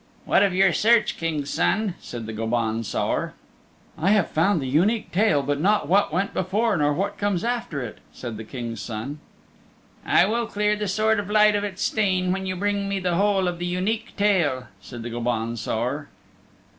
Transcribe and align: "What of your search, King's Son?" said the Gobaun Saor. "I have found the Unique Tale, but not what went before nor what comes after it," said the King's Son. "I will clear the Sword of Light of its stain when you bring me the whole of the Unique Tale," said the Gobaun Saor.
"What 0.25 0.41
of 0.41 0.51
your 0.55 0.73
search, 0.73 1.15
King's 1.15 1.51
Son?" 1.51 1.93
said 1.99 2.25
the 2.25 2.33
Gobaun 2.33 2.83
Saor. 2.83 3.35
"I 3.99 4.09
have 4.09 4.31
found 4.31 4.59
the 4.59 4.65
Unique 4.67 5.11
Tale, 5.11 5.43
but 5.43 5.61
not 5.61 5.87
what 5.87 6.11
went 6.11 6.33
before 6.33 6.75
nor 6.75 6.91
what 6.91 7.19
comes 7.19 7.43
after 7.43 7.81
it," 7.83 7.99
said 8.11 8.37
the 8.37 8.43
King's 8.43 8.81
Son. 8.81 9.19
"I 10.03 10.25
will 10.25 10.47
clear 10.47 10.75
the 10.75 10.87
Sword 10.87 11.19
of 11.19 11.29
Light 11.29 11.55
of 11.55 11.63
its 11.63 11.83
stain 11.83 12.31
when 12.31 12.47
you 12.47 12.55
bring 12.55 12.89
me 12.89 12.99
the 12.99 13.13
whole 13.13 13.47
of 13.47 13.59
the 13.59 13.67
Unique 13.67 14.15
Tale," 14.17 14.65
said 14.81 15.03
the 15.03 15.11
Gobaun 15.11 15.55
Saor. 15.55 16.07